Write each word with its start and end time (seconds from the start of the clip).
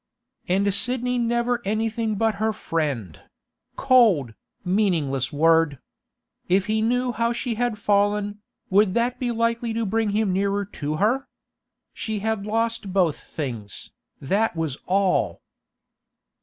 And 0.47 0.73
Sidney 0.73 1.19
never 1.19 1.61
anything 1.63 2.15
but 2.15 2.37
her 2.41 2.53
friend—cold, 2.53 4.33
meaningless 4.65 5.31
word! 5.31 5.77
If 6.49 6.65
he 6.65 6.81
knew 6.81 7.11
how 7.11 7.33
she 7.33 7.53
had 7.53 7.77
fallen, 7.77 8.39
would 8.71 8.95
that 8.95 9.19
be 9.19 9.29
likely 9.29 9.73
to 9.75 9.85
bring 9.85 10.09
him 10.09 10.33
nearer 10.33 10.65
to 10.65 10.95
her? 10.95 11.27
She 11.93 12.17
had 12.17 12.47
lost 12.47 12.91
both 12.91 13.19
things, 13.19 13.91
that 14.19 14.55
was 14.55 14.79
all. 14.87 15.43